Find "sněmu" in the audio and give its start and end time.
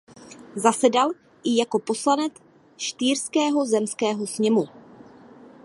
4.27-4.65